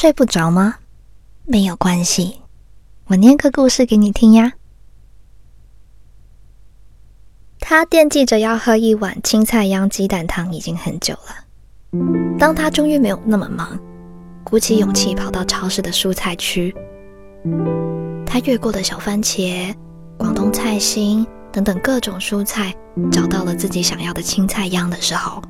[0.00, 0.76] 睡不着吗？
[1.44, 2.40] 没有关系，
[3.08, 4.54] 我念个故事给你听呀。
[7.58, 12.00] 他惦记着要喝一碗青菜秧鸡蛋汤已经很久了。
[12.38, 13.78] 当他终于没有那么忙，
[14.42, 16.74] 鼓起勇气跑到超市的蔬菜区，
[18.24, 19.70] 他越过了小番茄、
[20.16, 22.74] 广东菜心等等各种蔬菜，
[23.12, 25.42] 找到了自己想要的青菜秧的时候，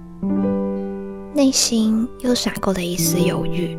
[1.36, 3.78] 内心又闪过了一丝犹豫。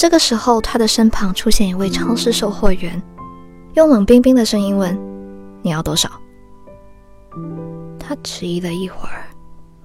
[0.00, 3.02] 这个时候，他的身旁出现一位超市售货员，
[3.74, 4.98] 用冷冰冰的声音问
[5.60, 6.10] ：“你要多少？”
[8.00, 9.28] 他迟疑了一会儿，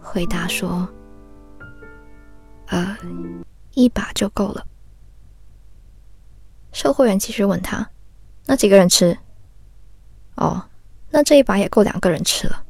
[0.01, 0.87] 回答说
[2.71, 2.97] ：“呃，
[3.73, 4.65] 一把就够了。”
[6.71, 7.85] 售货员继续问他
[8.47, 9.17] ：“那几个人吃
[10.35, 10.63] ？”“哦，
[11.09, 12.63] 那这一把也够两个人吃了。”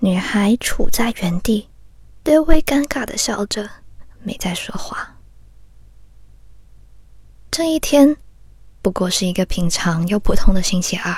[0.00, 1.70] 女孩处在原地，
[2.24, 3.66] 略微尴尬的笑着，
[4.22, 5.16] 没再说话。
[7.52, 8.16] 这一天
[8.80, 11.12] 不过是一个平常又普通的星期二，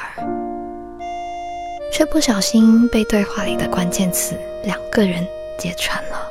[1.93, 5.27] 却不小心被对话里的关键词“两个人”
[5.61, 6.27] 揭穿了。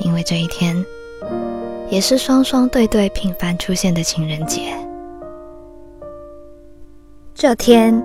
[0.00, 0.82] 因为这一天
[1.90, 4.74] 也是双双对对频繁出现的情人节。
[7.34, 8.02] 这天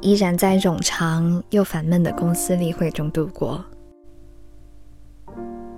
[0.00, 3.62] 依然在冗长又烦闷的公司例会中度过。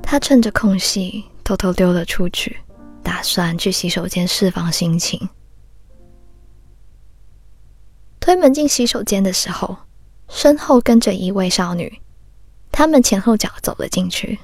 [0.03, 2.55] 他趁着空隙偷偷溜了出去。
[3.05, 5.29] 打算去洗手间释放心情。
[8.19, 9.77] 推门进洗手间的时候，
[10.29, 12.01] 身后跟着一位少女，
[12.73, 14.39] 他们前后脚走了进去。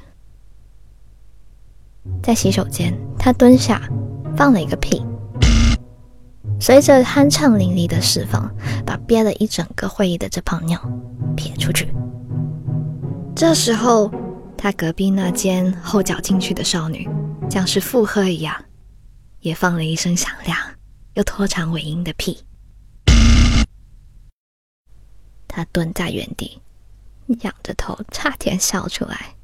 [2.22, 3.88] 在洗手间，他蹲下，
[4.36, 5.02] 放了一个屁，
[6.60, 10.78] 随着酣畅淋漓的释放，把憋了一整个会议的这泡尿
[11.34, 11.90] 撇出去。
[13.34, 14.10] 这时候，
[14.58, 17.08] 他隔壁那间后脚进去的少女。
[17.50, 18.64] 像是附和一样，
[19.40, 20.56] 也放了一声响亮
[21.14, 22.44] 又拖长尾音的屁。
[25.48, 26.62] 他蹲在原地，
[27.40, 29.34] 仰着头，差点笑出来。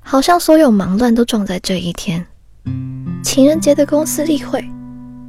[0.00, 2.26] 好像所有忙乱都撞在这一天：
[3.22, 4.66] 情人节的公司例会、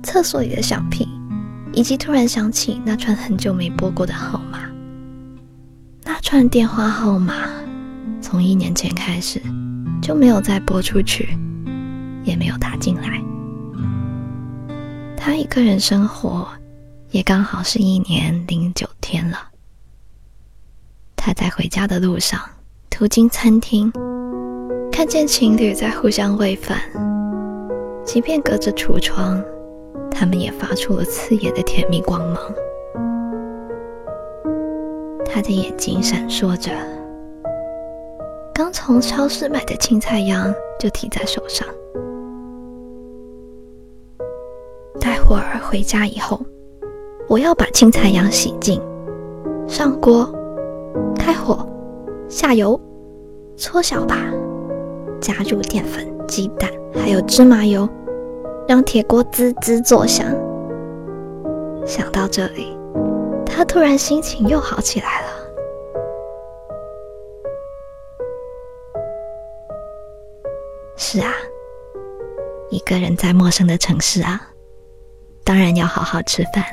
[0.02, 1.06] 厕所里的响屁，
[1.74, 4.72] 以及突然想起那串很久没拨过的号码。
[6.04, 7.55] 那串电话号码。
[8.36, 9.42] 从一年前开始
[10.02, 11.30] 就没有再播出去，
[12.26, 13.24] 也没有打进来。
[15.16, 16.46] 他一个人生活，
[17.12, 19.38] 也刚好是一年零九天了。
[21.16, 22.42] 他在回家的路上，
[22.90, 23.90] 途经餐厅，
[24.92, 26.78] 看见情侣在互相喂饭，
[28.04, 29.42] 即便隔着橱窗，
[30.12, 32.38] 他们也发出了刺眼的甜蜜光芒。
[35.26, 36.95] 他的眼睛闪烁着。
[38.58, 41.68] 刚从超市买的青菜秧就提在手上。
[44.98, 46.40] 待会儿回家以后，
[47.28, 48.82] 我要把青菜秧洗净，
[49.68, 50.34] 上锅，
[51.20, 51.68] 开火，
[52.30, 52.80] 下油，
[53.58, 54.16] 搓小把，
[55.20, 57.86] 加入淀粉、鸡蛋还有芝麻油，
[58.70, 60.26] 让铁锅滋滋作响。
[61.86, 62.78] 想到这里，
[63.46, 65.25] 他突然心情又好起来了。
[71.08, 71.32] 是啊，
[72.72, 74.42] 一个人在陌生的城市啊，
[75.44, 76.66] 当然要好好吃饭。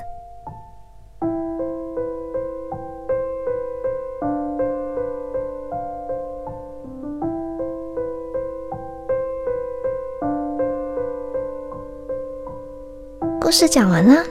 [13.38, 14.24] 故事讲完了，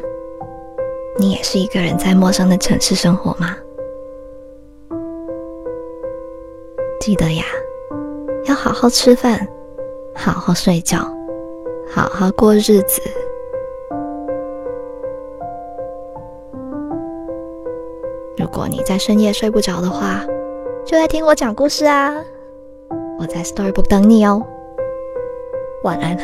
[1.20, 3.56] 你也是一个人在陌生的城市生活吗？
[7.00, 7.46] 记得呀，
[8.46, 9.48] 要好好吃饭。
[10.24, 11.00] 好好睡觉，
[11.90, 13.02] 好好过日子。
[18.38, 20.24] 如果你在深夜睡不着的话，
[20.86, 22.14] 就来听我讲故事啊！
[23.20, 24.46] 我在 Storybook 等你哦。
[25.84, 26.16] 晚安。